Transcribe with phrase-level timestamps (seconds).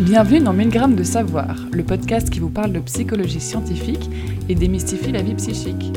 [0.00, 4.08] Bienvenue dans 1000 grammes de savoir, le podcast qui vous parle de psychologie scientifique
[4.48, 5.92] et démystifie la vie psychique.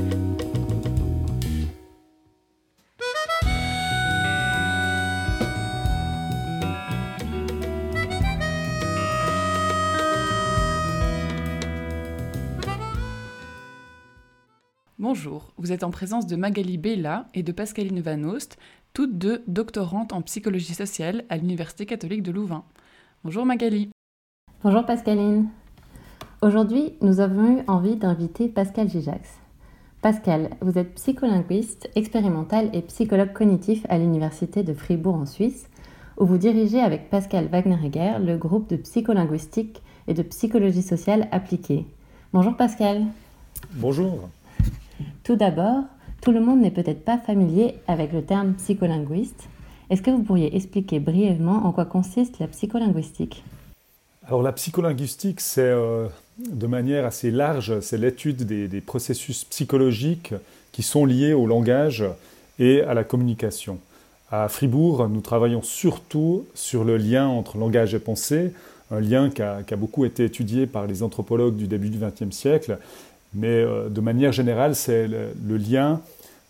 [14.97, 18.57] Bonjour, vous êtes en présence de Magali Bella et de Pascaline Van Oost,
[18.93, 22.63] toutes deux doctorantes en psychologie sociale à l'Université catholique de Louvain.
[23.23, 23.91] Bonjour Magali.
[24.63, 25.47] Bonjour Pascaline.
[26.41, 29.29] Aujourd'hui, nous avons eu envie d'inviter Pascal Gijax.
[30.01, 35.69] Pascal, vous êtes psycholinguiste, expérimental et psychologue cognitif à l'Université de Fribourg en Suisse,
[36.17, 41.85] où vous dirigez avec Pascal Wagner-Egger le groupe de psycholinguistique et de psychologie sociale appliquée.
[42.33, 43.03] Bonjour Pascal.
[43.73, 44.29] Bonjour.
[45.23, 45.83] Tout d'abord,
[46.23, 49.47] tout le monde n'est peut-être pas familier avec le terme psycholinguiste.
[49.91, 53.43] Est-ce que vous pourriez expliquer brièvement en quoi consiste la psycholinguistique
[54.27, 60.33] alors la psycholinguistique, c'est euh, de manière assez large, c'est l'étude des, processus psychologiques
[60.71, 62.05] qui sont liés au langage
[62.59, 63.79] et à la communication.
[64.31, 68.53] À Fribourg, nous travaillons surtout sur le lien entre langage et pensée,
[68.91, 72.77] un lien qui a, beaucoup été étudié par les anthropologues du début du XXe siècle,
[73.33, 75.99] mais euh, de manière générale, c'est le, lien,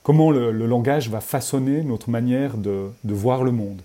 [0.04, 3.82] comment le, langage va façonner notre manière de, de voir le monde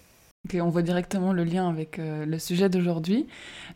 [0.60, 3.26] on voit directement le lien avec euh, le sujet d'aujourd'hui.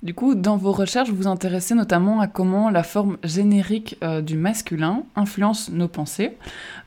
[0.02, 4.20] Du coup, dans vos recherches, vous vous intéressez notamment à comment la forme générique euh,
[4.20, 6.36] du masculin influence nos pensées.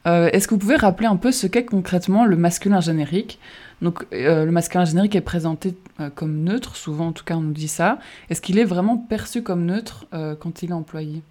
[0.08, 3.40] Euh, est-ce que vous pouvez rappeler un peu ce qu'est concrètement le masculin générique?
[3.82, 5.76] Donc, le masculin générique est présenté
[6.16, 8.00] comme neutre, souvent en tout cas on nous dit ça.
[8.30, 10.06] Est-ce qu'il est vraiment perçu comme neutre
[10.40, 11.22] quand il est employé?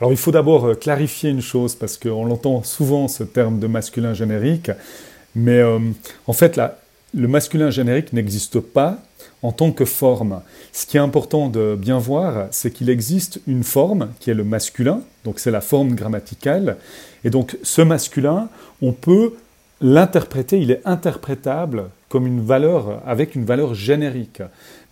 [0.00, 4.14] Alors il faut d'abord clarifier une chose, parce qu'on entend souvent ce terme de masculin
[4.14, 4.70] générique,
[5.34, 6.60] mais en fait
[7.12, 8.98] le masculin générique n'existe pas
[9.42, 10.40] en tant que forme.
[10.72, 14.44] Ce qui est important de bien voir, c'est qu'il existe une forme qui est le
[14.44, 16.76] masculin, donc c'est la forme grammaticale,
[17.24, 18.48] et donc ce masculin,
[18.80, 19.34] on peut
[19.80, 24.42] l'interpréter, il est interprétable comme une valeur, avec une valeur générique.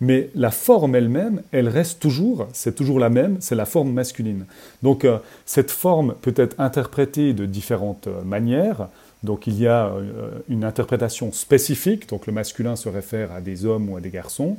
[0.01, 4.45] Mais la forme elle-même, elle reste toujours, c'est toujours la même, c'est la forme masculine.
[4.81, 8.87] Donc euh, cette forme peut être interprétée de différentes manières,
[9.23, 13.65] donc il y a euh, une interprétation spécifique, donc le masculin se réfère à des
[13.65, 14.55] hommes ou à des garçons,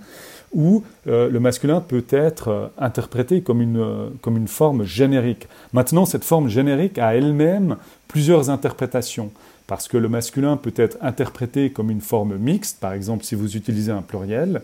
[0.53, 5.49] ou euh, le masculin peut être euh, interprété comme une, comme une forme générique.
[5.73, 7.77] Maintenant, cette forme générique a elle-même
[8.07, 9.31] plusieurs interprétations,
[9.71, 13.57] parce que le masculin peut être interprété comme une forme mixte, par exemple si vous
[13.57, 14.63] utilisez un pluriel,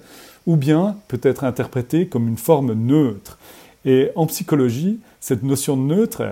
[0.49, 3.39] ou bien peut être interprété comme une forme neutre.
[3.85, 6.25] Et en psychologie, cette notion de neutre,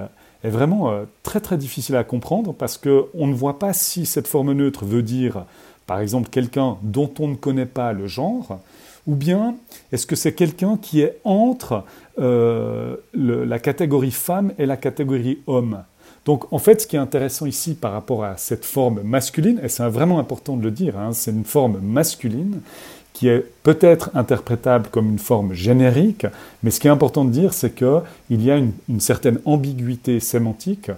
[0.43, 4.27] est vraiment euh, très très difficile à comprendre parce qu'on ne voit pas si cette
[4.27, 5.45] forme neutre veut dire,
[5.87, 8.59] par exemple, quelqu'un dont on ne connaît pas le genre,
[9.07, 9.55] ou bien
[9.93, 11.85] est-ce que c'est quelqu'un qui est entre
[12.19, 15.85] euh, la catégorie femme et la catégorie homme
[16.25, 19.69] donc en fait, ce qui est intéressant ici par rapport à cette forme masculine, et
[19.69, 22.61] c'est vraiment important de le dire, hein, c'est une forme masculine,
[23.13, 26.27] qui est peut-être interprétable comme une forme générique,
[26.63, 30.91] mais ce qui est important de dire, c'est qu'il y a une, certaine ambiguïté sémantique,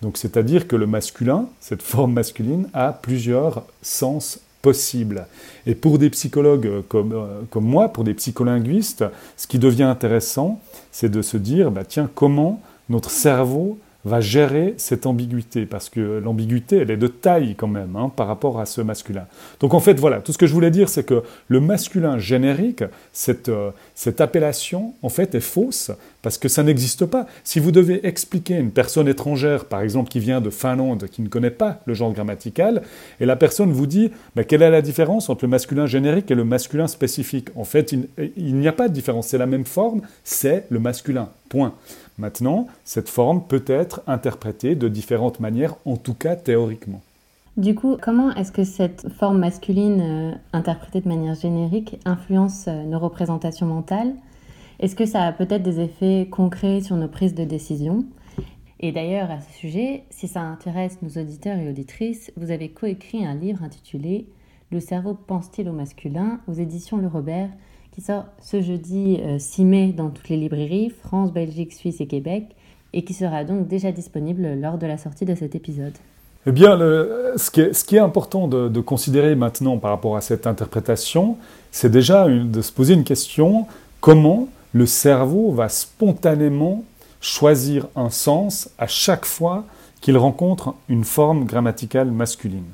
[0.00, 5.26] donc c'est-à-dire que le masculin, cette forme masculine, a plusieurs sens possibles.
[5.66, 9.04] Et pour des psychologues comme, euh, comme moi, pour des psycholinguistes,
[9.36, 10.60] ce qui devient intéressant,
[10.92, 16.18] c'est de se dire, bah, tiens, comment notre cerveau va gérer cette ambiguïté, parce que
[16.18, 19.26] l'ambiguïté, elle est de taille quand même hein, par rapport à ce masculin.
[19.60, 22.84] Donc en fait, voilà, tout ce que je voulais dire, c'est que le masculin générique,
[23.12, 27.26] cette, euh, cette appellation, en fait, est fausse, parce que ça n'existe pas.
[27.44, 31.22] Si vous devez expliquer à une personne étrangère, par exemple, qui vient de Finlande, qui
[31.22, 32.82] ne connaît pas le genre grammatical,
[33.20, 34.10] et la personne vous dit,
[34.48, 37.48] quelle est la différence entre le masculin générique et le masculin spécifique?
[37.56, 40.78] En fait, il, il n'y a pas de différence, c'est la même forme, c'est le
[40.78, 41.74] masculin, point.
[42.18, 47.02] Maintenant, cette forme peut être interprétée de différentes manières, en tout cas théoriquement.
[47.56, 52.82] Du coup, comment est-ce que cette forme masculine euh, interprétée de manière générique influence euh,
[52.82, 54.12] nos représentations mentales?
[54.80, 58.04] Est-ce que ça a peut-être des effets concrets sur nos prises de décision?
[58.80, 63.24] Et d'ailleurs, à ce sujet, si ça intéresse nos auditeurs et auditrices, vous avez coécrit
[63.24, 64.26] un livre intitulé
[64.72, 67.50] Le cerveau pense-t-il au masculin aux éditions Le Robert
[67.94, 72.06] qui sort ce jeudi 6 euh, mai dans toutes les librairies, France, Belgique, Suisse et
[72.06, 72.44] Québec,
[72.92, 75.92] et qui sera donc déjà disponible lors de la sortie de cet épisode.
[76.46, 76.76] Eh bien,
[77.36, 81.38] ce, qui est, important de, considérer maintenant par rapport à cette interprétation,
[81.72, 83.66] c'est déjà de se poser une question,
[84.00, 86.84] comment le cerveau va spontanément
[87.20, 89.64] choisir un sens à chaque fois
[90.02, 92.66] qu'il rencontre une forme grammaticale masculine?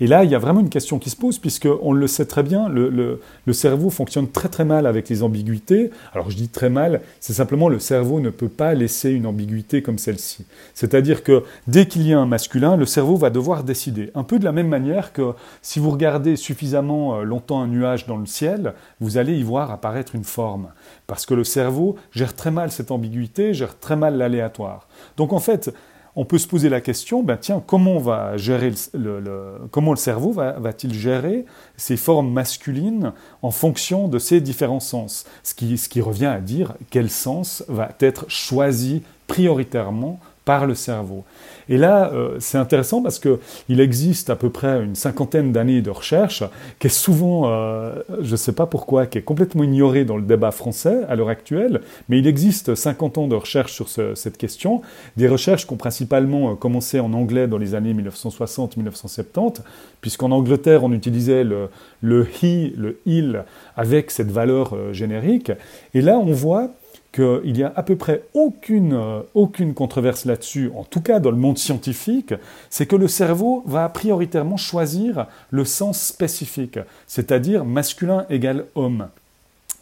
[0.00, 2.42] Et là, il y a vraiment une question qui se pose, puisqu'on le sait très
[2.42, 5.90] bien, le, le, cerveau fonctionne très très mal avec les ambiguïtés.
[6.14, 9.82] Alors je dis très mal, c'est simplement le cerveau ne peut pas laisser une ambiguïté
[9.82, 10.46] comme celle-ci.
[10.72, 14.10] C'est-à-dire que dès qu'il y a un masculin, le cerveau va devoir décider.
[14.14, 18.06] Un peu de la même manière que si vous regardez suffisamment euh, longtemps un nuage
[18.06, 20.68] dans le ciel, vous allez y voir apparaître une forme.
[21.06, 24.88] Parce que le cerveau gère très mal cette ambiguïté, gère très mal l'aléatoire.
[25.16, 25.74] Donc en fait,
[26.16, 27.24] on peut se poser la question,
[27.66, 28.00] comment
[28.94, 31.44] le, cerveau va, t il gérer
[31.76, 33.12] ces formes masculines
[33.42, 35.26] en fonction de ces différents sens?
[35.42, 41.24] Ce qui revient à dire quel sens va être choisi prioritairement par le cerveau.
[41.68, 45.90] Et là, euh, c'est intéressant parce qu'il existe à peu près une cinquantaine d'années de
[45.90, 46.42] recherche
[46.78, 50.24] qui est souvent, euh, je ne sais pas pourquoi, qui est complètement ignorée dans le
[50.24, 54.82] débat français à l'heure actuelle, mais il existe 50 ans de recherche sur cette question,
[55.16, 59.60] des recherches qui ont principalement euh, commencé en anglais dans les années 1960-1970,
[60.00, 61.68] puisqu'en Angleterre, on utilisait le,
[62.00, 63.44] le he, le il,
[63.76, 65.52] avec cette valeur générique.
[65.94, 66.70] Et là, on voit
[67.12, 71.30] qu'il n'y a à peu près aucune, euh, aucune controverse là-dessus, en tout cas dans
[71.30, 72.34] le monde scientifique,
[72.68, 79.08] c'est que le cerveau va prioritairement choisir le sens spécifique, c'est-à-dire masculin égale homme.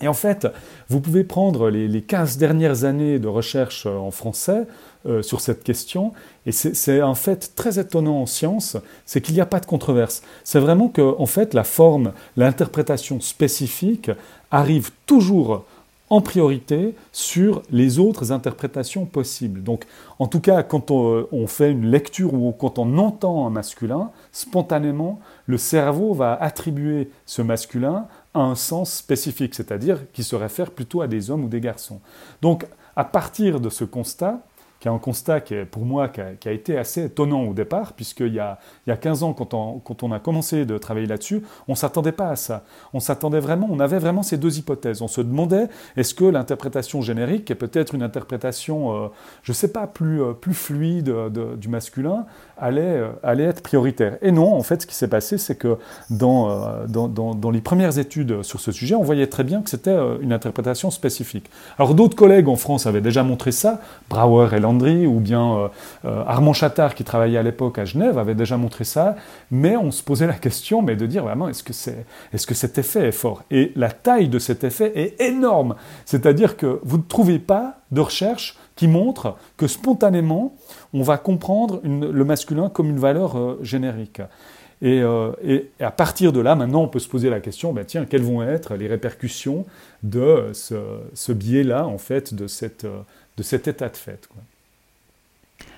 [0.01, 0.47] Et en fait,
[0.89, 4.67] vous pouvez prendre les, les 15 dernières années de recherche euh, en français
[5.07, 6.13] euh, sur cette question,
[6.47, 8.77] et c'est un fait très étonnant en science,
[9.07, 10.23] c'est qu'il n'y a pas de controverse.
[10.45, 14.11] C'est vraiment que, en fait, la forme, l'interprétation spécifique
[14.51, 15.65] arrive toujours
[16.11, 19.63] en priorité sur les autres interprétations possibles.
[19.63, 19.85] Donc,
[20.19, 25.21] en tout cas, quand on, fait une lecture ou quand on entend un masculin, spontanément,
[25.47, 31.03] le cerveau va attribuer ce masculin à un sens spécifique, c'est-à-dire qui se réfère plutôt
[31.03, 32.01] à des hommes ou des garçons.
[32.43, 32.67] Donc,
[32.97, 34.41] à partir de ce constat,
[34.81, 37.95] qui est un constat qui, est, pour moi, qui a, été assez étonnant au départ,
[37.95, 40.79] puisqu'il y a, il y a 15 ans, quand on, quand on a commencé de
[40.79, 42.65] travailler là-dessus, on ne s'attendait pas à ça.
[42.93, 45.03] On s'attendait vraiment, on avait vraiment ces deux hypothèses.
[45.03, 49.09] On se demandait, est-ce que l'interprétation générique est peut-être une interprétation, euh,
[49.43, 51.13] je ne sais pas, plus, euh, plus fluide
[51.57, 52.27] du masculin,
[52.61, 54.19] allait, euh, allait être prioritaire.
[54.23, 55.79] Et non, en fait, ce qui s'est passé, c'est que
[56.11, 59.71] dans, dans, dans, dans, les premières études sur ce sujet, on voyait très bien que
[59.71, 61.51] c'était une interprétation spécifique.
[61.79, 65.69] Alors d'autres collègues en France avaient déjà montré ça, Brauer et ou bien euh,
[66.05, 69.17] euh, Armand Chattard, qui travaillait à l'époque à Genève, avait déjà montré ça,
[69.51, 71.73] mais on se posait la question mais de dire vraiment, est-ce que,
[72.33, 73.43] est-ce que cet effet est fort?
[73.51, 75.75] Et la taille de cet effet est énorme.
[76.05, 80.55] C'est-à-dire que vous ne trouvez pas de recherche qui montre que spontanément,
[80.95, 84.23] on va comprendre le masculin comme une valeur euh, générique.
[84.81, 85.03] Et,
[85.81, 88.43] à partir de là, maintenant, on peut se poser la question, ben tiens, quelles vont
[88.43, 89.67] être les répercussions
[90.05, 94.41] de ce, biais-là, en fait, de, cette, de cet état de fait quoi.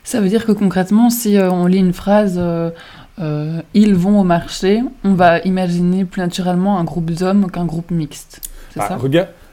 [0.04, 2.70] Ça veut dire que concrètement, si euh, on lit une phrase euh,
[3.18, 7.90] euh, Ils vont au marché, on va imaginer plus naturellement un groupe d'hommes qu'un groupe
[7.90, 8.40] mixte.
[8.70, 8.98] C'est bah, ça?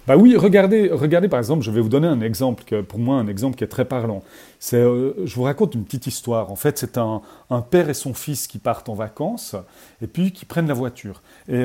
[0.07, 3.27] Bah oui, regardez, regardez par exemple, je vais vous donner un exemple, pour moi un
[3.27, 4.23] exemple qui est très parlant.
[4.59, 6.51] C'est, je vous raconte une petite histoire.
[6.51, 7.21] En fait, c'est un,
[7.69, 9.55] père et son fils qui partent en vacances
[10.01, 11.21] et puis qui prennent la voiture.
[11.47, 11.63] Et,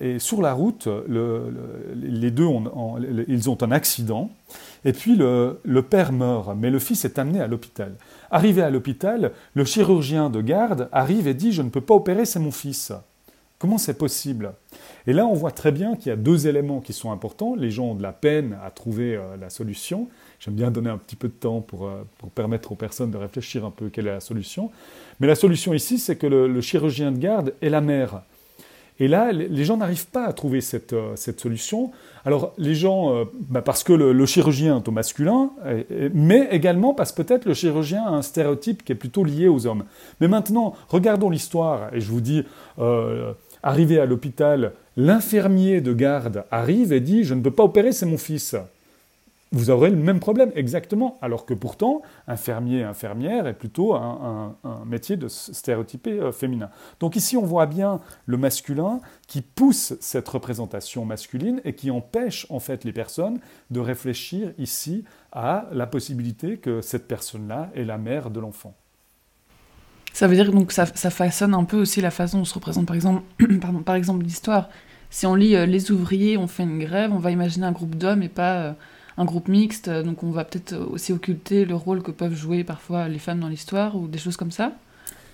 [0.00, 1.52] et sur la route, le,
[1.96, 2.96] les deux, ont,
[3.26, 4.30] ils ont un accident.
[4.84, 7.94] Et puis le, père meurt, mais le fils est amené à l'hôpital.
[8.30, 12.24] Arrivé à l'hôpital, le chirurgien de garde arrive et dit Je ne peux pas opérer,
[12.24, 12.92] c'est mon fils.
[13.58, 14.52] Comment c'est possible?
[15.08, 17.56] Et là, on voit très bien qu'il y a deux éléments qui sont importants.
[17.56, 20.06] Les gens ont de la peine à trouver euh, la solution.
[20.38, 23.16] J'aime bien donner un petit peu de temps pour, euh, pour, permettre aux personnes de
[23.16, 24.70] réfléchir un peu quelle est la solution.
[25.18, 28.22] Mais la solution ici, c'est que le chirurgien de garde est la mère.
[29.00, 31.90] Et là, les gens n'arrivent pas à trouver cette, euh, solution.
[32.24, 35.50] Alors, les gens, bah, parce que le, chirurgien est au masculin,
[36.12, 39.66] mais également parce que peut-être le chirurgien a un stéréotype qui est plutôt lié aux
[39.66, 39.84] hommes.
[40.20, 42.44] Mais maintenant, regardons l'histoire, et je vous dis,
[43.62, 48.06] arrivé à l'hôpital, l'infirmier de garde arrive et dit, je ne peux pas opérer, c'est
[48.06, 48.56] mon fils
[49.50, 51.16] vous aurez le même problème, exactement.
[51.22, 56.70] Alors que pourtant, infirmier, infirmière est plutôt un, métier de stéréotypé euh, féminin.
[57.00, 62.46] Donc ici, on voit bien le masculin qui pousse cette représentation masculine et qui empêche
[62.50, 67.98] en fait les personnes de réfléchir ici à la possibilité que cette personne-là est la
[67.98, 68.74] mère de l'enfant.
[70.18, 72.54] Ça veut dire donc ça, ça façonne un peu aussi la façon dont on se
[72.54, 73.22] représente, par exemple,
[73.60, 74.68] pardon, par exemple l'histoire.
[75.10, 77.94] Si on lit euh, les ouvriers ont fait une grève, on va imaginer un groupe
[77.94, 78.72] d'hommes et pas euh,
[79.16, 83.06] un groupe mixte, donc on va peut-être aussi occulter le rôle que peuvent jouer parfois
[83.06, 84.72] les femmes dans l'histoire ou des choses comme ça.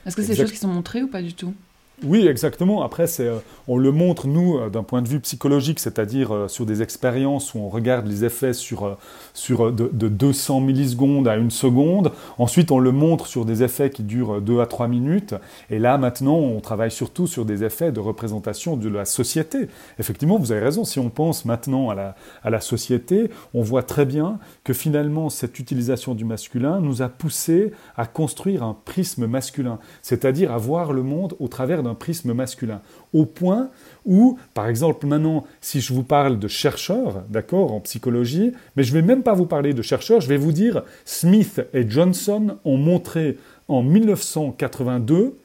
[0.04, 1.54] Est-ce que c'est des choses qui sont montrées ou pas du tout?
[2.02, 2.82] Oui, exactement.
[2.82, 6.66] Après, euh, on le montre, nous, euh, d'un point de vue psychologique, c'est-à-dire euh, sur
[6.66, 8.98] des expériences où on regarde les effets sur,
[9.32, 12.10] sur de, 200 millisecondes à une seconde.
[12.36, 15.36] Ensuite, on le montre sur des effets qui durent 2 à 3 minutes.
[15.70, 19.68] Et là, maintenant, on travaille surtout sur des effets de représentation de la société.
[20.00, 20.84] Effectivement, vous avez raison.
[20.84, 25.30] Si on pense maintenant à la, à la société, on voit très bien que finalement,
[25.30, 30.92] cette utilisation du masculin nous a poussé à construire un prisme masculin, c'est-à-dire à voir
[30.92, 32.80] le monde au travers d'un prisme masculin.
[33.12, 33.70] Au point
[34.04, 38.92] où, par exemple, maintenant, si je vous parle de chercheurs, d'accord, en psychologie, mais je
[38.94, 42.58] ne vais même pas vous parler de chercheurs, je vais vous dire, Smith et Johnson
[42.64, 43.38] ont montré
[43.68, 45.38] en 1982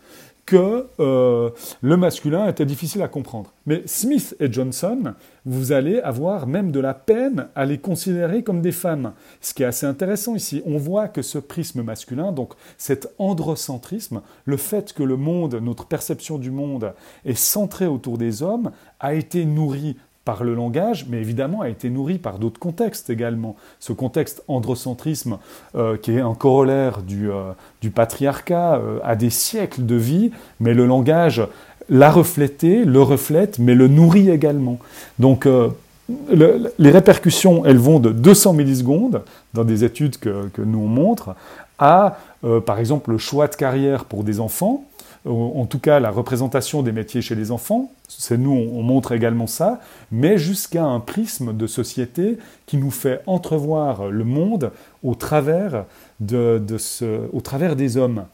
[0.49, 1.51] que euh,
[1.81, 3.53] le masculin était difficile à comprendre.
[3.67, 5.13] Mais Smith et Johnson,
[5.45, 9.13] vous allez avoir même de la peine à les considérer comme des femmes.
[9.41, 14.21] Ce qui est assez intéressant ici, on voit que ce prisme masculin, donc cet androcentrisme,
[14.45, 16.93] le fait que le monde, notre perception du monde
[17.25, 21.89] est centrée autour des hommes, a été nourri par le langage, mais évidemment a été
[21.89, 23.55] nourri par d'autres contextes également.
[23.79, 25.39] Ce contexte androcentrisme,
[25.75, 30.31] euh, qui est un corollaire du, euh, du patriarcat, euh, a des siècles de vie,
[30.59, 31.41] mais le langage
[31.89, 34.77] l'a reflété, le reflète, mais le nourrit également.
[35.17, 35.47] Donc
[36.29, 39.23] les répercussions, elles vont de 200 millisecondes,
[39.55, 41.33] dans des études que, que nous on montre,
[41.79, 42.19] à,
[42.67, 44.83] par exemple, le choix de carrière pour des enfants,
[45.25, 49.47] en tout cas la représentation des métiers chez les enfants, c'est nous, on, montre également
[49.47, 49.79] ça,
[50.11, 54.71] mais jusqu'à un prisme de société qui nous fait entrevoir le monde
[55.03, 55.85] au travers,
[56.31, 58.25] au travers des hommes.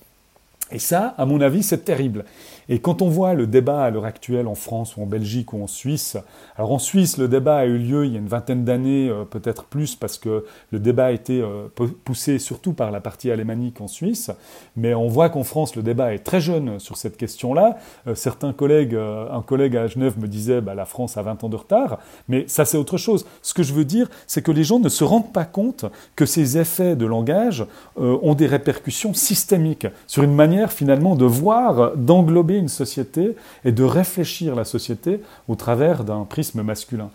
[0.71, 2.25] Et ça, à mon avis, c'est terrible.
[2.67, 5.61] Et quand on voit le débat à l'heure actuelle en France ou en Belgique ou
[5.61, 6.17] en Suisse,
[6.57, 9.23] alors en Suisse, le débat a eu lieu il y a une vingtaine d'années, euh,
[9.23, 11.67] peut-être plus, parce que le débat a été euh,
[12.03, 14.31] poussé surtout par la partie alémanique en Suisse,
[14.75, 17.77] mais on voit qu'en France, le débat est très jeune sur cette question-là.
[18.07, 21.49] Euh, certains collègues, un collègue à Genève me disait, bah, la France a 20 ans
[21.49, 23.25] de retard, mais ça c'est autre chose.
[23.41, 26.25] Ce que je veux dire, c'est que les gens ne se rendent pas compte que
[26.25, 27.65] ces effets de langage
[27.97, 33.83] ont des répercussions systémiques sur une manière finalement de voir, d'englober une société et de
[33.83, 37.09] réfléchir la société au travers d'un prisme masculin.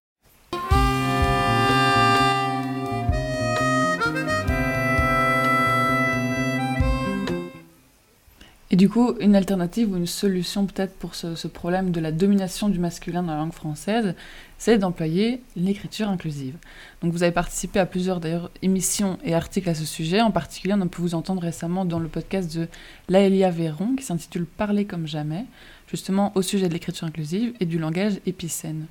[8.72, 12.68] Et du coup, une alternative ou une solution peut-être pour ce, problème de la domination
[12.68, 14.14] du masculin dans la langue française,
[14.58, 16.54] c'est d'employer l'écriture inclusive.
[17.02, 20.20] Donc vous avez participé à plusieurs d'ailleurs émissions et articles à ce sujet.
[20.20, 22.68] En particulier, on a pu vous entendre récemment dans le podcast de
[23.08, 25.46] Laëlia Véron qui s'intitule Parler comme jamais,
[25.88, 28.86] justement au sujet de l'écriture inclusive et du langage épicène.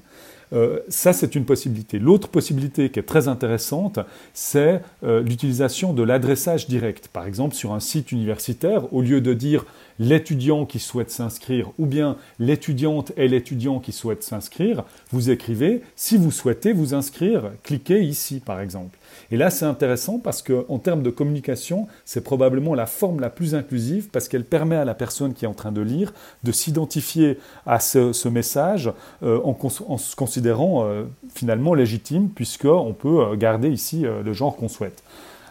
[0.52, 1.98] Euh, ça, c'est une possibilité.
[1.98, 4.00] L'autre possibilité qui est très intéressante,
[4.34, 7.08] c'est euh, l'utilisation de l'adressage direct.
[7.08, 9.64] Par exemple, sur un site universitaire, au lieu de dire
[9.98, 16.16] l'étudiant qui souhaite s'inscrire ou bien l'étudiante et l'étudiant qui souhaite s'inscrire, vous écrivez si
[16.16, 18.98] vous souhaitez vous inscrire, cliquez ici par exemple.
[19.30, 23.54] Et là, c'est intéressant parce qu'en termes de communication, c'est probablement la forme la plus
[23.54, 27.38] inclusive parce qu'elle permet à la personne qui est en train de lire de s'identifier
[27.66, 34.02] à ce, message euh, en, se considérant euh, finalement légitime puisqu'on peut euh, garder ici
[34.02, 35.02] le genre qu'on souhaite.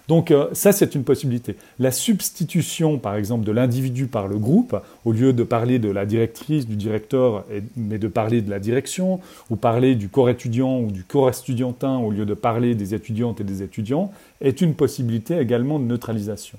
[0.09, 1.55] Donc euh, ça, c'est une possibilité.
[1.77, 4.75] La substitution, par exemple, de l'individu par le groupe,
[5.05, 7.45] au lieu de parler de la directrice, du directeur,
[7.77, 9.19] mais de parler de la direction,
[9.51, 13.39] ou parler du corps étudiant ou du corps estudiantin, au lieu de parler des étudiantes
[13.39, 14.11] et des étudiants,
[14.41, 16.57] est une possibilité également de neutralisation.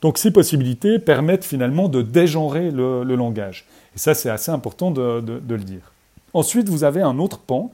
[0.00, 3.66] Donc ces possibilités permettent finalement de dégenrer le, langage.
[3.96, 5.92] Et ça, c'est assez important de, le dire.
[6.32, 7.70] Ensuite, vous avez un autre pan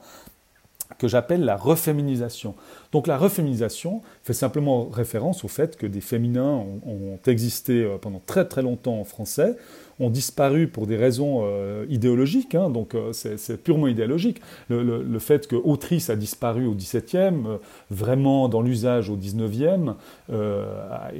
[0.97, 2.55] que j'appelle la reféminisation.
[2.91, 8.45] Donc la reféminisation fait simplement référence au fait que des féminins ont existé pendant très
[8.45, 9.57] très longtemps en français,
[9.99, 14.41] ont disparu pour des raisons euh, idéologiques, hein, donc euh, c'est purement idéologique.
[14.69, 17.57] Le, fait que autrice a disparu au XVIIe, euh,
[17.89, 19.95] vraiment dans l'usage au XIXe,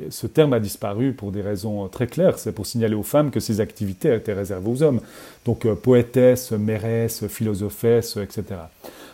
[0.09, 2.37] ce terme a disparu pour des raisons très claires.
[2.37, 4.99] C'est pour signaler aux femmes que ces activités étaient réservées aux hommes.
[5.45, 8.43] Donc poétesse, méresse, philosophesse, etc.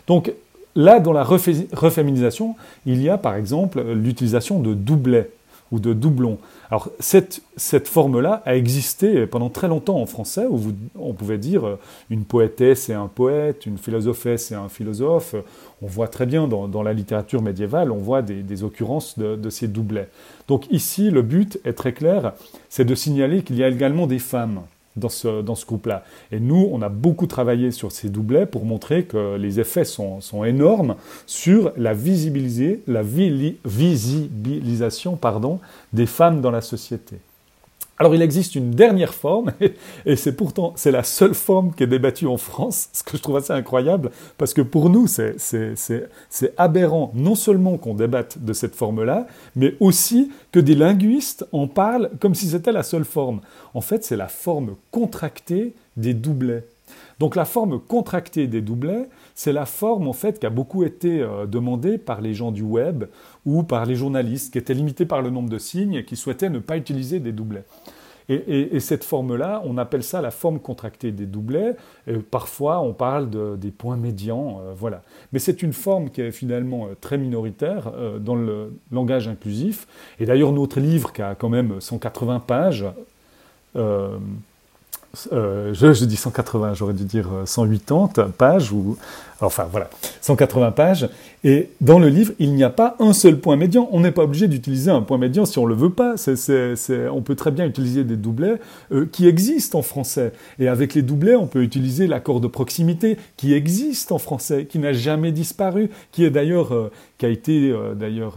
[0.07, 0.31] Donc
[0.75, 2.55] là, dans la reféminisation,
[2.85, 5.29] il y a par exemple l'utilisation de doublets
[5.71, 6.37] ou de doublons.
[6.69, 7.41] Alors cette,
[7.85, 10.59] forme-là a existé pendant très longtemps en français, où
[10.97, 11.79] on pouvait dire euh,
[12.09, 15.35] une poétesse et un poète, une philosophesse et un philosophe.
[15.81, 19.67] On voit très bien dans, la littérature médiévale, on voit des, occurrences de, de, ces
[19.67, 20.09] doublets.
[20.47, 22.33] Donc ici, le but est très clair,
[22.69, 24.61] c'est de signaler qu'il y a également des femmes
[24.95, 26.03] dans ce, groupe-là.
[26.31, 30.19] Et nous, on a beaucoup travaillé sur ces doublets pour montrer que les effets sont,
[30.45, 30.95] énormes
[31.25, 35.19] sur la, la visibilisation
[35.93, 37.17] des femmes dans la société.
[38.01, 39.53] Alors il existe une dernière forme,
[40.07, 43.21] et c'est pourtant c'est la seule forme qui est débattue en France, ce que je
[43.21, 45.35] trouve assez incroyable, parce que pour nous c'est
[46.57, 52.09] aberrant non seulement qu'on débatte de cette forme-là, mais aussi que des linguistes en parlent
[52.19, 53.41] comme si c'était la seule forme.
[53.75, 56.65] En fait c'est la forme contractée des doublets.
[57.19, 61.21] Donc la forme contractée des doublets, c'est la forme en fait qui a beaucoup été
[61.21, 63.05] euh, demandée par les gens du web
[63.45, 66.49] ou par les journalistes, qui étaient limités par le nombre de signes et qui souhaitaient
[66.49, 67.65] ne pas utiliser des doublets.
[68.29, 71.75] Et, cette forme-là, on appelle ça la forme contractée des doublets.
[72.07, 75.01] Et parfois, on parle des points médians, euh, voilà.
[75.33, 79.85] Mais c'est une forme qui est finalement euh, très minoritaire dans le langage inclusif.
[80.19, 82.85] Et d'ailleurs, notre livre, qui a quand même 180 pages,
[85.13, 88.97] je, dis 180, j'aurais dû dire 180 euh, pages, ou
[89.41, 89.89] enfin voilà,
[90.21, 91.09] 180 pages.
[91.43, 93.89] Et dans le livre, il n'y a pas un seul point médian.
[93.91, 96.15] On n'est pas obligé d'utiliser un point médian si on le veut pas.
[97.11, 98.59] on peut très bien utiliser des doublets
[98.91, 100.33] euh, qui existent en français.
[100.59, 104.77] Et avec les doublets, on peut utiliser l'accord de proximité qui existe en français, qui
[104.77, 108.35] n'a jamais disparu, qui est d'ailleurs, euh, qui a été euh, d'ailleurs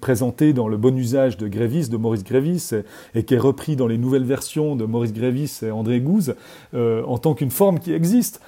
[0.00, 2.70] présenté dans le bon usage de Grévis, de Maurice Grévis,
[3.14, 6.34] et, qui est repris dans les nouvelles versions de Maurice Grévis et André Gouze
[6.74, 8.40] en tant qu'une forme qui existe.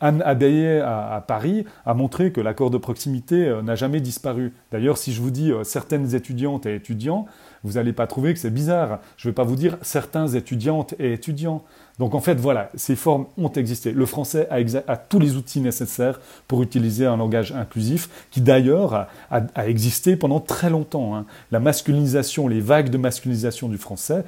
[0.00, 4.52] Anne Adaye à, Paris a montré que l'accord de proximité euh, n'a jamais disparu.
[4.70, 7.26] D'ailleurs, si je vous dis euh, certaines étudiantes et étudiants,
[7.64, 8.98] vous n'allez pas trouver que c'est bizarre.
[9.16, 11.62] Je ne vais pas vous dire certains étudiantes et étudiants.
[11.98, 13.92] Donc en fait, voilà, ces formes ont existé.
[13.92, 19.68] Le français a, tous les outils nécessaires pour utiliser un langage inclusif, qui d'ailleurs a,
[19.68, 21.14] existé pendant très longtemps.
[21.14, 21.26] Hein.
[21.52, 24.24] La masculinisation, les vagues de masculinisation du français,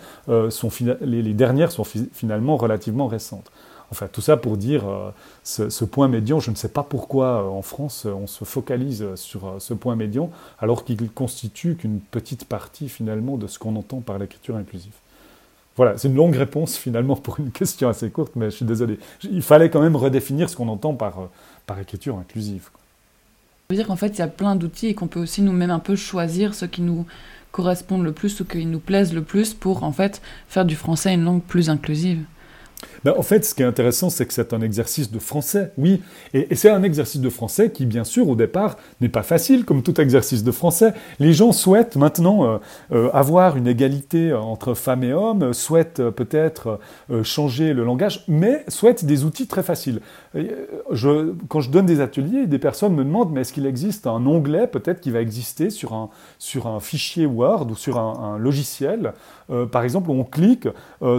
[0.51, 0.69] sont
[1.01, 3.51] les, dernières sont finalement relativement récentes.
[3.91, 5.11] Enfin, tout ça pour dire euh,
[5.45, 9.07] ce, point médian, je ne sais pas pourquoi euh, en France euh, on se focalise
[9.15, 14.01] sur ce point médian alors qu'il constitue qu'une petite partie finalement de ce qu'on entend
[14.01, 14.95] par l'écriture inclusive.
[15.77, 18.99] Voilà, c'est une longue réponse finalement pour une question assez courte, mais je suis désolé.
[19.23, 21.29] Il fallait quand même redéfinir ce qu'on entend par,
[21.67, 22.71] par écriture inclusive.
[23.69, 25.71] Ça veut dire qu'en fait, il y a plein d'outils et qu'on peut aussi nous-mêmes
[25.71, 27.07] un peu choisir ce qui nous
[27.51, 31.15] correspond le plus ou qui nous plaise le plus pour en fait faire du français
[31.15, 32.25] une langue plus inclusive.
[33.05, 36.03] Ben, en fait, ce qui est intéressant, c'est que c'est un exercice de français, oui.
[36.33, 39.83] Et, c'est un exercice de français qui, bien sûr, au départ, n'est pas facile, comme
[39.83, 40.95] tout exercice de français.
[41.19, 42.59] Les gens souhaitent maintenant euh,
[42.93, 46.79] euh, avoir une égalité entre femmes et hommes, souhaitent euh, peut-être
[47.23, 50.01] changer le langage, mais souhaitent des outils très faciles.
[50.35, 54.67] Quand je donne des ateliers, des personnes me demandent, mais est-ce qu'il existe un onglet
[54.67, 56.09] peut-être qui va exister sur un,
[56.81, 59.13] fichier Word ou sur un logiciel,
[59.71, 60.69] par exemple, où on clique,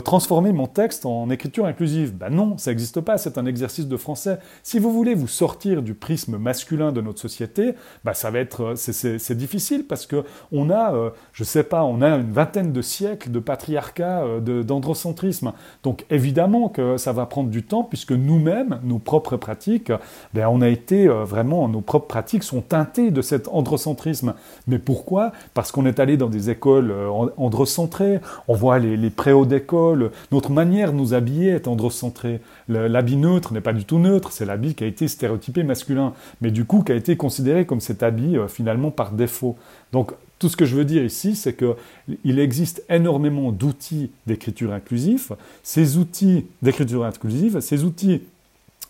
[0.03, 3.97] transformer mon texte en écriture inclusive Ben non, ça n'existe pas, c'est un exercice de
[3.97, 4.39] français.
[4.63, 8.63] Si vous voulez vous sortir du prisme masculin de notre société, ben ça va être,
[8.63, 12.73] euh, c'est difficile parce que on a, euh, je sais pas, on a une vingtaine
[12.73, 15.53] de siècles de patriarcat, euh, d'androcentrisme.
[15.83, 19.91] Donc évidemment que ça va prendre du temps puisque nous-mêmes, nos propres pratiques,
[20.33, 24.33] ben on a été vraiment, nos propres pratiques sont teintées de cet androcentrisme.
[24.67, 25.31] Mais pourquoi?
[25.53, 26.93] Parce qu'on est allé dans des écoles
[27.37, 32.41] androcentrées, on voit les préaux d'école, notre manière de nous habiller est androcentré.
[32.67, 36.51] L'habit neutre n'est pas du tout neutre, c'est l'habit qui a été stéréotypé masculin, mais
[36.51, 39.57] du coup qui a été considéré comme cet habit euh, finalement par défaut.
[39.91, 45.35] Donc tout ce que je veux dire ici, c'est qu'il existe énormément d'outils d'écriture inclusive.
[45.63, 48.21] Ces outils d'écriture inclusive, ces outils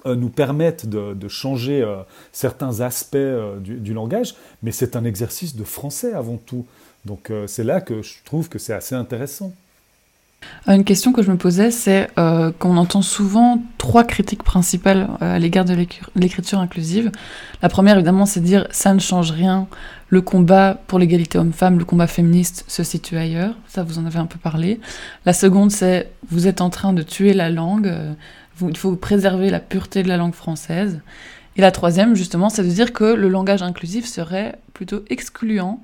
[0.05, 1.97] euh, nous permettent de, changer euh,
[2.31, 3.17] certains aspects
[3.59, 6.65] du, langage, mais c'est un exercice de français avant tout.
[7.05, 9.53] Donc c'est là que je trouve que c'est assez intéressant.
[10.67, 15.35] Une question que je me posais, c'est euh, qu'on entend souvent trois critiques principales euh,
[15.35, 15.75] à l'égard de
[16.15, 17.11] l'écriture inclusive.
[17.61, 19.67] La première, évidemment, c'est dire ça ne change rien,
[20.09, 23.53] le combat pour l'égalité homme-femme, le combat féministe se situe ailleurs.
[23.67, 24.79] Ça, vous en avez un peu parlé.
[25.25, 28.13] La seconde, c'est vous êtes en train de tuer la langue, euh,
[28.67, 31.01] il faut préserver la pureté de la langue française.
[31.57, 35.81] Et la troisième, justement, c'est de dire que le langage inclusif serait plutôt excluant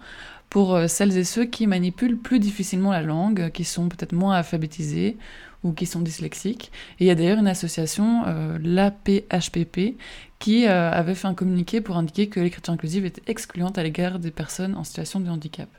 [0.52, 4.36] pour euh, celles et ceux qui manipulent plus difficilement la langue, qui sont peut-être moins
[4.36, 5.18] alphabétisés
[5.64, 6.74] ou qui sont dyslexiques.
[7.00, 9.98] Et il y a d'ailleurs une association, euh, l'APHPP,
[10.40, 14.20] qui euh, avait fait un communiqué pour indiquer que l'écriture inclusive était excluante à l'égard
[14.20, 15.70] des personnes en situation de handicap.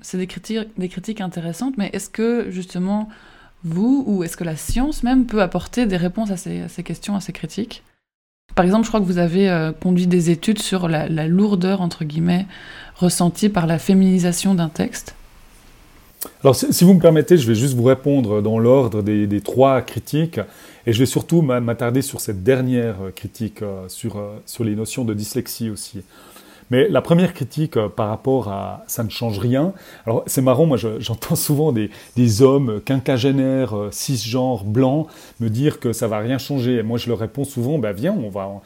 [0.00, 3.08] c'est des critiques, des critiques intéressantes, mais est-ce que justement
[3.64, 7.20] vous, ou est-ce que la science même peut apporter des réponses à ces, questions, à
[7.20, 7.82] ces critiques?
[8.54, 12.46] Par exemple, je crois que vous avez conduit des études sur la, lourdeur, entre guillemets,
[12.96, 15.14] ressenti par la féminisation d'un texte
[16.42, 20.38] alors, si vous me permettez, je vais juste vous répondre dans l'ordre des, trois critiques,
[20.86, 25.04] et je vais surtout m'attarder sur cette dernière critique, euh, sur, euh, sur les notions
[25.04, 26.02] de dyslexie aussi.
[26.70, 29.72] Mais la première critique euh, par rapport à ça ne change rien,
[30.06, 31.90] alors c'est marrant, moi j'entends souvent des,
[32.42, 35.08] hommes quinquagénaires, cisgenres, blancs,
[35.40, 36.76] me dire que ça va rien changer.
[36.76, 38.58] Et moi je leur réponds souvent, bah viens, on va, euh,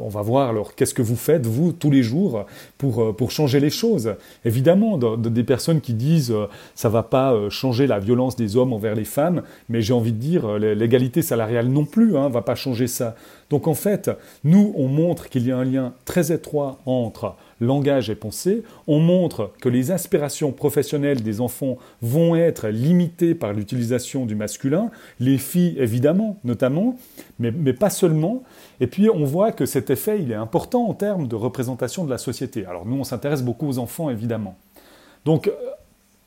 [0.00, 2.46] on va voir alors qu'est-ce que vous faites, vous, tous les jours,
[2.78, 4.14] pour, euh, pour changer les choses.
[4.44, 8.94] Évidemment, des personnes qui disent euh, ça va pas changer la violence des hommes envers
[8.94, 12.86] les femmes, mais j'ai envie de dire l'égalité salariale non plus, hein, va pas changer
[12.86, 13.14] ça.
[13.50, 14.10] Donc en fait,
[14.44, 19.00] nous, on montre qu'il y a un lien très étroit entre langage et pensée, on
[19.00, 25.36] montre que les aspirations professionnelles des enfants vont être limitées par l'utilisation du masculin, les
[25.36, 26.96] filles évidemment, notamment,
[27.38, 28.42] mais, mais pas seulement.
[28.80, 32.10] Et puis on voit que cet effet, il est important en termes de représentation de
[32.10, 32.64] la société.
[32.66, 34.56] Alors nous, on s'intéresse beaucoup aux enfants, évidemment.
[35.24, 35.52] Donc, euh,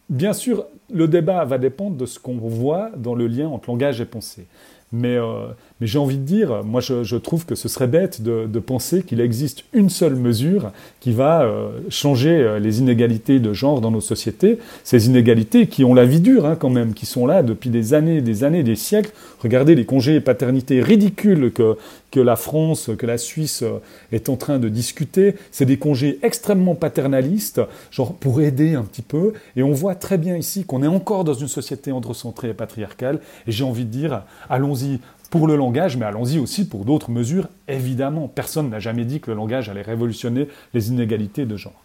[0.09, 3.99] bien sûr, le débat va dépendre de ce qu'on voit dans le lien entre langage
[4.01, 4.45] et pensée.
[4.91, 5.47] Mais, euh,
[5.83, 9.19] mais j'ai envie de dire, moi je, trouve que ce serait bête de, penser qu'il
[9.19, 13.99] existe une seule mesure qui va euh, changer euh, les inégalités de genre dans nos
[13.99, 14.59] sociétés.
[14.85, 17.93] Ces inégalités qui ont la vie dure hein, quand même, qui sont là depuis des
[17.93, 19.11] années, des années, des siècles.
[19.41, 21.75] Regardez les congés et paternité ridicules que,
[22.11, 23.65] que la France, que la Suisse
[24.13, 25.35] est en train de discuter.
[25.51, 27.59] C'est des congés extrêmement paternalistes,
[27.91, 29.33] genre pour aider un petit peu.
[29.57, 33.19] Et on voit très bien ici qu'on est encore dans une société androcentrée et patriarcale.
[33.47, 35.01] Et j'ai envie de dire, allons-y
[35.33, 38.27] pour le langage, mais allons-y aussi pour d'autres mesures, évidemment.
[38.27, 41.81] Personne n'a jamais dit que le langage allait révolutionner les inégalités de genre.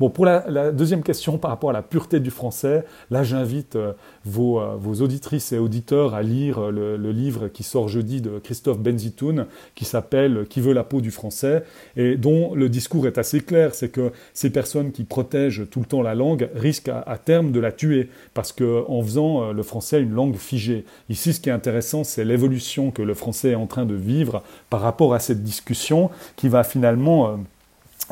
[0.00, 3.92] Bon, pour la, deuxième question par rapport à la pureté du français, là j'invite euh,
[4.24, 8.40] vos, euh, vos, auditrices et auditeurs à lire euh, le, livre qui sort jeudi de
[8.40, 11.62] Christophe Benzitoun, qui s'appelle Qui veut la peau du français,
[11.96, 15.86] et dont le discours est assez clair, c'est que ces personnes qui protègent tout le
[15.86, 20.12] temps la langue risquent à, terme de la tuer, parce qu'en faisant le français une
[20.12, 20.84] langue figée.
[21.08, 24.42] Ici, ce qui est intéressant, c'est l'évolution que le français est en train de vivre
[24.70, 27.38] par rapport à cette discussion qui va finalement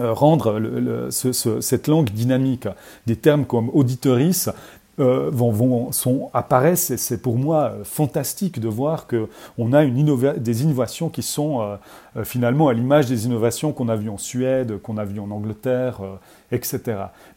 [0.01, 2.67] euh, rendre cette langue dynamique.
[3.07, 4.49] Des termes comme auditoris
[4.99, 10.35] euh, vont, sont, apparaissent et c'est pour moi euh, fantastique de voir qu'on a une
[10.39, 11.79] des innovations qui sont
[12.25, 16.01] finalement à l'image des innovations qu'on a vues en Suède, qu'on a vues en Angleterre,
[16.53, 16.81] etc.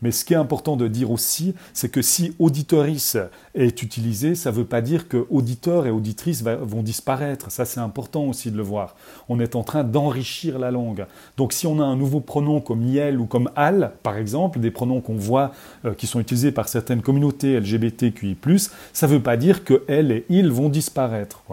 [0.01, 3.17] Mais ce qui est important de dire aussi, c'est que si auditoris
[3.55, 7.49] est utilisé, ça ne veut pas dire que auditeur et auditrice vont disparaître.
[7.49, 8.95] Ça, c'est important aussi de le voir.
[9.29, 11.05] On est en train d'enrichir la langue.
[11.37, 14.71] Donc si on a un nouveau pronom comme yel ou comme al, par exemple, des
[14.71, 15.51] pronoms qu'on voit
[15.85, 18.37] euh, qui sont utilisés par certaines communautés LGBTQI+,
[18.93, 21.43] ça ne veut pas dire que elle et il vont disparaître.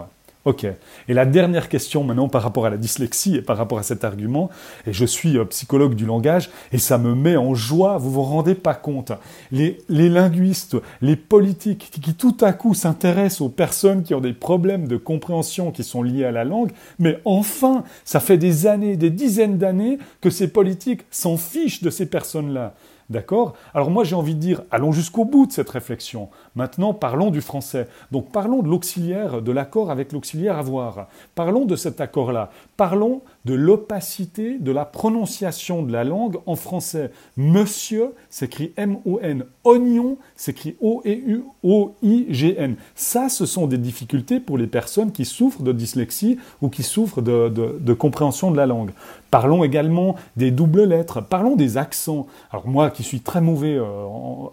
[0.45, 0.67] Ok.
[1.07, 4.03] Et la dernière question maintenant par rapport à la dyslexie et par rapport à cet
[4.03, 4.51] argument,
[4.87, 8.23] et je suis euh, psychologue du langage, et ça me met en joie, vous vous
[8.23, 9.13] rendez pas compte.
[9.53, 14.33] Les, les linguistes, les politiques qui tout à coup s'intéressent aux personnes qui ont des
[14.33, 18.97] problèmes de compréhension qui sont liés à la langue, mais enfin, ça fait des années,
[18.97, 22.75] des dizaines d'années que ces politiques s'en fichent de ces personnes-là.
[23.11, 23.55] D'accord?
[23.75, 26.31] Alors moi j'ai envie de dire, allons jusqu'au bout de cette réflexion.
[26.55, 27.89] Maintenant, parlons du français.
[28.11, 31.09] Donc parlons de l'auxiliaire, de l'accord avec l'auxiliaire avoir.
[31.35, 32.51] Parlons de cet accord-là.
[32.77, 37.11] Parlons de l'opacité de la prononciation de la langue en français.
[37.37, 39.45] Monsieur s'écrit M-O-N.
[39.65, 42.77] Oignon s'écrit O-E-U-O-I-G-N.
[42.95, 47.23] Ça, ce sont des difficultés pour les personnes qui souffrent de dyslexie ou qui souffrent
[47.23, 48.91] de, compréhension de la langue.
[49.31, 51.23] Parlons également des doubles lettres.
[51.23, 52.27] Parlons des accents.
[52.51, 53.85] Alors moi, qui suis très mauvais euh,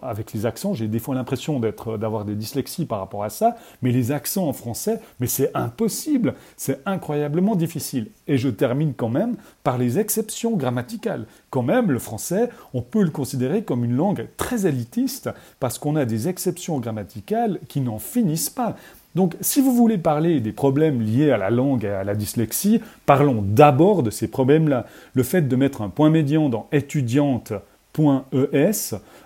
[0.02, 1.60] avec les accents, j'ai des fois l'impression
[1.98, 6.34] d'avoir des dyslexies par rapport à ça, mais les accents en français, mais c'est impossible.
[6.56, 8.08] C'est incroyablement difficile.
[8.28, 11.26] Et je termine quand même par les exceptions grammaticales.
[11.50, 15.96] Quand même, le français, on peut le considérer comme une langue très élitiste parce qu'on
[15.96, 18.76] a des exceptions grammaticales qui n'en finissent pas.
[19.14, 22.80] Donc, si vous voulez parler des problèmes liés à la langue et à la dyslexie,
[23.06, 24.86] parlons d'abord de ces problèmes-là.
[25.14, 27.60] Le fait de mettre un point médian dans étudiante.es,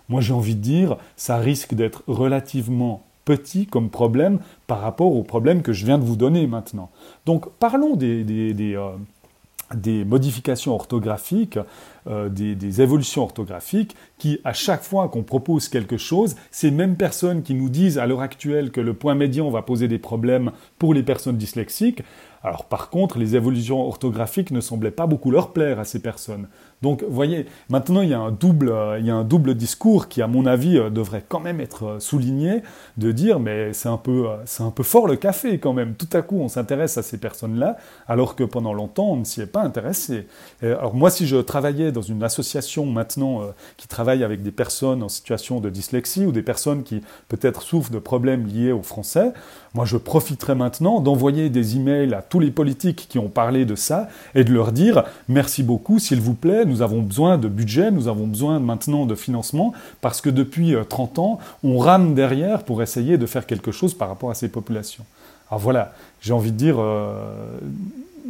[0.09, 5.23] moi j'ai envie de dire, ça risque d'être relativement petit comme problème par rapport au
[5.23, 6.91] problème que je viens de vous donner maintenant.
[7.27, 11.59] Donc parlons des, euh, modifications orthographiques,
[12.07, 17.43] euh, des, évolutions orthographiques qui, à chaque fois qu'on propose quelque chose, ces mêmes personnes
[17.43, 20.93] qui nous disent à l'heure actuelle que le point médian va poser des problèmes pour
[20.93, 22.03] les personnes dyslexiques,
[22.43, 26.49] alors par contre, les évolutions orthographiques ne semblaient pas beaucoup leur plaire à ces personnes.
[26.85, 29.55] Donc, vous voyez, maintenant il y a un double, euh, il y a un double
[29.55, 32.63] discours qui, à mon avis, euh, devrait quand même être euh, souligné,
[32.99, 35.95] de dire, mais c'est un peu, c'est un peu fort le café quand même.
[35.95, 39.41] Tout à coup, on s'intéresse à ces personnes-là, alors que pendant longtemps, on ne s'y
[39.41, 40.27] est pas intéressé.
[40.61, 43.41] alors moi, si je travaillais dans une association maintenant
[43.79, 47.93] qui travaille avec des personnes en situation de dyslexie ou des personnes qui peut-être souffrent
[47.93, 49.33] de problèmes liés au français,
[49.75, 53.75] moi, je profiterai maintenant d'envoyer des emails à tous les politiques qui ont parlé de
[53.75, 57.91] ça et de leur dire merci beaucoup, s'il vous plaît, nous avons besoin de budget,
[57.91, 62.63] nous avons besoin maintenant de financement parce que depuis 30 euh, ans, on rame derrière
[62.63, 65.05] pour essayer de faire quelque chose par rapport à ces populations.
[65.51, 67.59] Alors voilà, j'ai envie de dire, euh,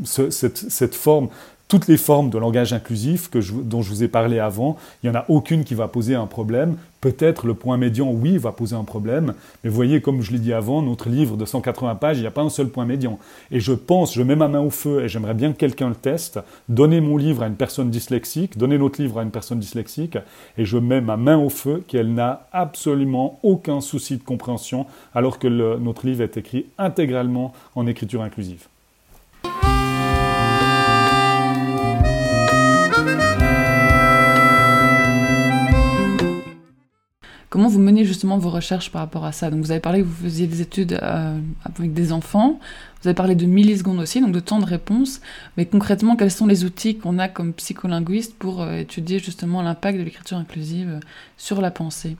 [0.05, 1.29] cette, forme
[1.69, 5.21] toutes les formes de langage inclusif dont je vous ai parlé avant, il n'y en
[5.21, 6.77] a aucune qui va poser un problème.
[7.05, 9.35] Peut-être le point médian, oui, va poser un problème.
[9.63, 12.31] Mais voyez, comme je l'ai dit avant, notre livre de 180 pages, il n'y a
[12.31, 13.19] pas un seul point médian.
[13.51, 15.97] Et je pense, je mets ma main au feu et j'aimerais bien que quelqu'un le
[15.97, 16.41] teste.
[16.71, 20.17] Donnez mon livre à une personne dyslexique, donnez notre livre à une personne dyslexique
[20.57, 25.39] et je mets ma main au feu qu'elle n'a absolument aucun souci de compréhension alors
[25.39, 28.69] que notre livre est écrit intégralement en écriture inclusive.
[37.55, 39.49] Comment vous menez justement vos recherches par rapport à ça?
[39.49, 42.59] Donc vous avez parlé que vous faisiez des études euh, avec des enfants,
[43.01, 45.21] vous avez parlé de millisecondes aussi, donc de temps de réponse,
[45.57, 50.01] mais concrètement, quels sont les outils qu'on a comme psycholinguiste pour euh, étudier justement l'impact
[50.01, 51.01] de l'écriture inclusive euh,
[51.37, 52.17] sur la pensée?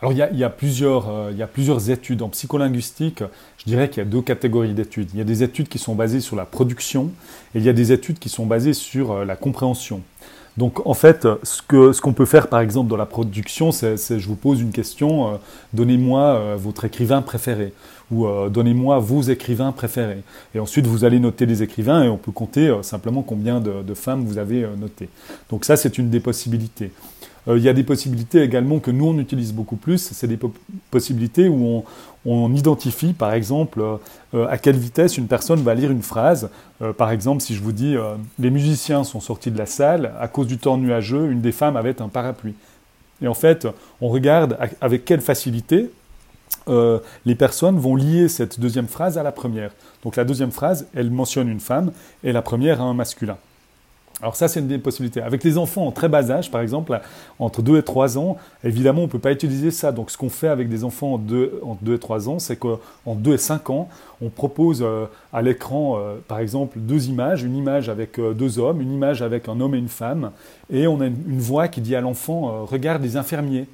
[0.00, 2.22] Alors il y, a, plusieurs, il y a plusieurs études.
[2.22, 3.24] En psycholinguistique,
[3.58, 5.10] je dirais qu'il y a deux catégories d'études.
[5.12, 7.10] Il y a des études qui sont basées sur la production
[7.54, 10.02] et il y a des études qui sont basées sur la compréhension.
[10.56, 14.28] Donc en fait, ce qu'on ce peut faire par exemple dans la production, c'est je
[14.28, 15.36] vous pose une question, euh,
[15.72, 17.72] donnez-moi euh, votre écrivain préféré
[18.10, 20.22] ou euh, donnez-moi vos écrivains préférés.
[20.54, 23.94] Et ensuite, vous allez noter les écrivains et on peut compter simplement combien de, de,
[23.94, 25.08] femmes vous avez notées.
[25.48, 26.92] Donc ça, c'est une des possibilités.
[27.48, 30.38] Il y a des possibilités également que nous, on utilise beaucoup plus, c'est des
[30.90, 31.84] possibilités où on,
[32.24, 33.82] on identifie par exemple
[34.34, 36.50] euh, à quelle vitesse une personne va lire une phrase.
[36.80, 40.12] Euh, par exemple, si je vous dis euh, les musiciens sont sortis de la salle,
[40.20, 42.54] à cause du temps nuageux, une des femmes avait un parapluie.
[43.20, 43.66] Et en fait,
[44.00, 45.90] on regarde avec quelle facilité
[47.24, 49.70] les personnes vont lier cette deuxième phrase à la première.
[50.02, 51.92] Donc la deuxième phrase, elle mentionne une femme
[52.24, 53.36] et la première a un masculin.
[54.22, 55.20] Alors ça, c'est une des possibilités.
[55.20, 57.00] Avec les enfants en très bas âge, par exemple,
[57.40, 59.90] entre 2 et 3 ans, évidemment, on ne peut pas utiliser ça.
[59.90, 62.54] Donc ce qu'on fait avec des enfants entre 2, entre 2 et 3 ans, c'est
[62.54, 63.88] qu'en 2 et 5 ans,
[64.22, 68.60] on propose euh, à l'écran, euh, par exemple, deux images, une image avec euh, deux
[68.60, 70.30] hommes, une image avec un homme et une femme,
[70.72, 73.66] et on a une, voix qui dit à l'enfant, regarde les infirmiers.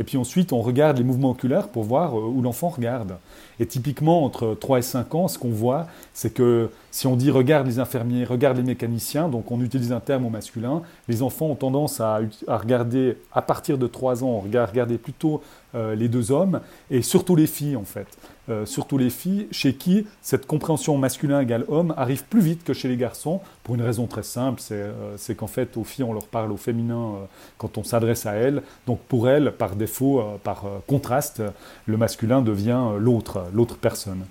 [0.00, 3.16] Et puis ensuite, on regarde les mouvements oculaires pour voir où l'enfant regarde.
[3.60, 7.32] Et typiquement, entre 3 et 5 ans, ce qu'on voit, c'est que si on dit
[7.32, 11.46] regarde les infirmiers, regarde les mécaniciens, donc on utilise un terme au masculin, les enfants
[11.46, 15.42] ont tendance à, regarder, à partir de 3 ans, regarder plutôt
[15.74, 16.60] euh, les deux hommes,
[16.92, 18.06] et surtout les filles en fait.
[18.48, 22.74] Euh, surtout les filles, chez qui cette compréhension masculin égale homme arrive plus vite que
[22.74, 26.12] chez les garçons, pour une raison très simple, c'est euh, qu'en fait aux filles on
[26.12, 27.14] leur parle au féminin
[27.58, 31.42] quand on s'adresse à elles, donc pour elles, par défaut, par contraste,
[31.86, 34.24] le masculin devient l'autre l'autre personne.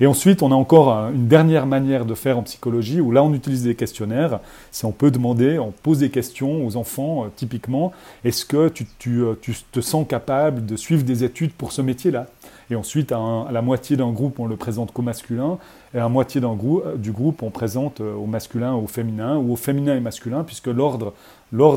[0.00, 3.32] Et ensuite, on a encore une dernière manière de faire en psychologie, où là on
[3.34, 7.92] utilise des questionnaires, c'est on peut demander, on pose des questions aux enfants, euh, typiquement,
[8.24, 12.26] est-ce que tu, euh, tu, te sens capable de suivre des études pour ce métier-là?
[12.70, 15.58] Et ensuite, à, la moitié d'un groupe, on le présente qu'au masculin,
[15.94, 19.56] et à la moitié euh, du groupe, on présente au masculin, au féminin, ou au
[19.56, 21.14] féminin et masculin, puisque l'ordre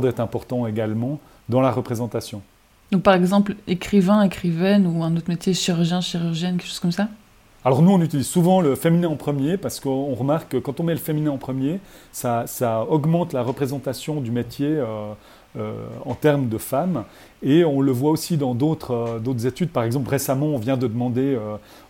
[0.08, 1.20] est important également
[1.50, 2.42] dans la représentation.
[2.92, 7.08] Donc par exemple, écrivain, écrivaine ou un autre métier, chirurgien, chirurgienne, quelque chose comme ça
[7.68, 10.84] alors nous, on utilise souvent le féminin en premier parce qu'on remarque que quand on
[10.84, 11.80] met le féminin en premier,
[12.12, 12.46] ça,
[12.88, 15.16] augmente la représentation du métier euh,
[16.06, 17.06] en termes de femmes.
[17.42, 19.72] Et on le voit aussi dans d'autres études.
[19.72, 21.40] Par exemple, récemment, on vient de demander,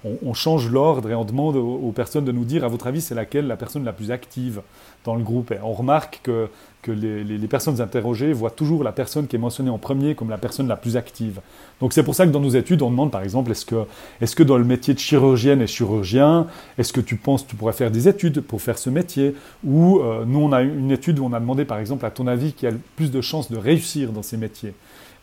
[0.06, 3.16] on, change l'ordre et on demande aux, personnes de nous dire, à votre avis, c'est
[3.16, 4.62] laquelle la personne la plus active
[5.04, 5.54] dans le groupe?
[5.62, 6.48] On remarque que,
[6.86, 10.38] que les, personnes interrogées voient toujours la personne qui est mentionnée en premier comme la
[10.38, 11.42] personne la plus active.
[11.82, 14.58] Donc c'est pour ça que dans nos études, on demande par exemple, est-ce que, dans
[14.58, 16.46] le métier de chirurgienne et chirurgien,
[16.78, 19.36] est-ce que tu penses que tu pourrais faire des études pour faire ce métier?
[19.66, 22.28] Ou euh, nous, on a une étude où on a demandé par exemple, à ton
[22.28, 24.76] avis, qui a le plus de chances de réussir dans ces métiers?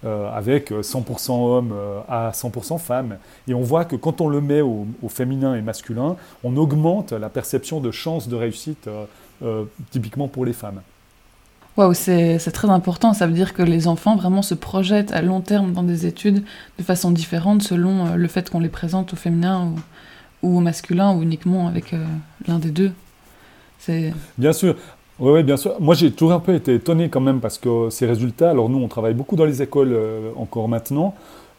[0.04, 3.18] Euh, avec 100% hommes euh, à 100% femmes.
[3.46, 7.28] Et on voit que quand on le met au, féminin et masculin, on augmente la
[7.28, 8.88] perception de chance de réussite
[9.90, 10.80] typiquement pour les femmes.
[11.76, 13.14] Waouh, c'est très important.
[13.14, 16.44] Ça veut dire que les enfants vraiment se projettent à long terme dans des études
[16.78, 19.72] de façon différente selon euh, le fait qu'on les présente au féminin
[20.42, 22.04] ou, au masculin ou uniquement avec euh,
[22.46, 22.92] l'un des deux.
[24.38, 24.76] Bien sûr.
[25.18, 25.74] Oui, bien sûr.
[25.80, 28.78] Moi, j'ai toujours un peu été étonné quand même parce que ces résultats, alors nous,
[28.78, 31.14] on travaille beaucoup dans les écoles euh, encore maintenant,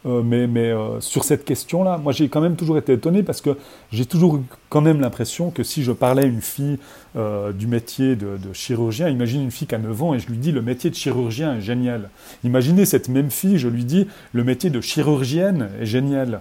[0.06, 3.56] euh, mais, euh, sur cette question-là, moi j'ai quand même toujours été étonné parce que
[3.90, 6.78] j'ai toujours quand même l'impression que si je parlais à une fille
[7.16, 10.28] euh, du métier de, de, chirurgien, imagine une fille qui a 9 ans et je
[10.28, 12.10] lui dis le métier de chirurgien est génial.
[12.44, 16.40] Imaginez cette même fille, je lui dis le métier de chirurgienne est génial.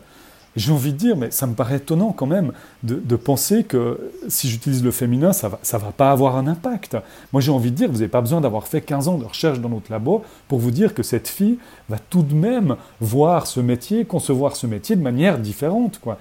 [0.55, 2.51] J'ai envie de dire, mais ça me paraît étonnant quand même
[2.83, 6.45] de, penser que si j'utilise le féminin, ça ne va, ça va pas avoir un
[6.47, 6.97] impact.
[7.31, 9.59] Moi, j'ai envie de dire, vous n'avez pas besoin d'avoir fait 15 ans de recherche
[9.59, 11.57] dans notre labo pour vous dire que cette fille
[11.89, 15.99] va tout de même voir ce métier, concevoir ce métier de manière différente.
[15.99, 16.19] Quoi.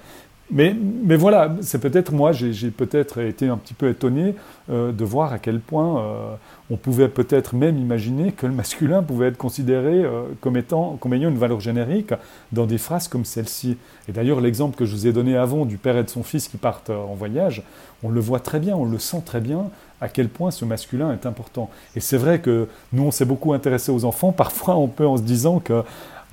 [0.55, 0.75] Mais,
[1.15, 4.35] voilà, c'est peut-être moi, j'ai peut-être été un petit peu étonné
[4.69, 6.35] euh, de voir à quel point euh,
[6.69, 11.15] on pouvait peut-être même imaginer que le masculin pouvait être considéré euh, comme, étant, comme
[11.15, 12.13] ayant une valeur générique
[12.51, 13.77] dans des phrases comme celle-ci.
[14.07, 16.47] Et d'ailleurs, l'exemple que je vous ai donné avant du père et de son fils
[16.47, 17.63] qui partent en voyage,
[18.03, 21.13] on le voit très bien, on le sent très bien à quel point ce masculin
[21.13, 21.71] est important.
[21.95, 24.31] Et c'est vrai que nous, on s'est beaucoup intéressé aux enfants.
[24.37, 25.81] Parfois, on peut en se disant que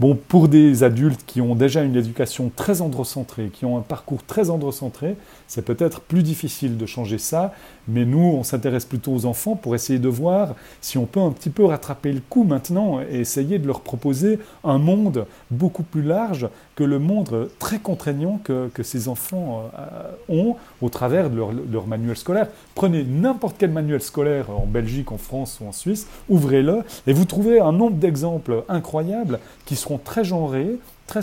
[0.00, 4.22] Bon, pour des adultes qui ont déjà une éducation très androcentrée, qui ont un parcours
[4.24, 5.14] très androcentré,
[5.46, 7.52] c'est peut-être plus difficile de changer ça,
[7.86, 11.32] mais nous, on s'intéresse plutôt aux enfants pour essayer de voir si on peut un
[11.32, 16.02] petit peu rattraper le coup maintenant et essayer de leur proposer un monde beaucoup plus
[16.02, 21.50] large que le monde très contraignant que, ces enfants euh, ont au travers de leur,
[21.52, 22.48] leur manuel scolaire.
[22.74, 27.26] Prenez n'importe quel manuel scolaire en Belgique, en France ou en Suisse, ouvrez-le et vous
[27.26, 31.20] trouvez un nombre d'exemples incroyables qui seront très genrés, très,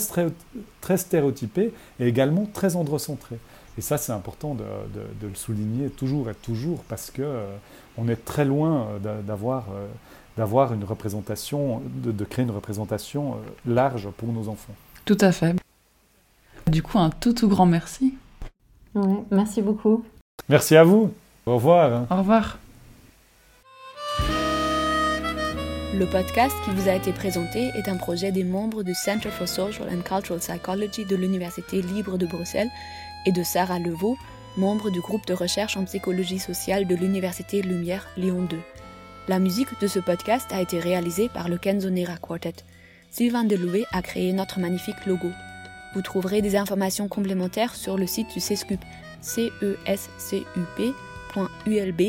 [0.82, 3.40] très stéréotypés et également très androcentrés.
[3.78, 4.64] Et ça, c'est important de,
[5.22, 7.46] le souligner toujours et toujours parce que euh,
[7.98, 9.88] on est très loin euh, d'avoir euh,
[10.36, 14.76] d'avoir une représentation, de, créer une représentation large pour nos enfants.
[15.04, 15.56] Tout à fait.
[16.68, 18.14] Du coup, un tout tout grand merci.
[19.32, 20.06] merci beaucoup.
[20.48, 21.12] Merci à vous.
[21.48, 22.06] Au revoir.
[22.12, 22.60] Au revoir.
[25.98, 29.48] Le podcast qui vous a été présenté est un projet des membres du Center for
[29.48, 32.70] Social and Cultural Psychology de l'Université libre de Bruxelles
[33.26, 34.16] et de Sarah Levaux,
[34.58, 38.60] membre du groupe de recherche en psychologie sociale de l'Université Lumière Lyon 2.
[39.28, 42.54] La musique de ce podcast a été réalisée par le Kenzonera Quartet.
[43.10, 45.32] Sylvain Deloué a créé notre magnifique logo.
[45.96, 48.82] Vous trouverez des informations complémentaires sur le site du CESCUP,
[49.22, 52.04] c e s c u p.ulb.be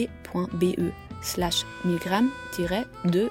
[1.23, 3.31] slash milgram-2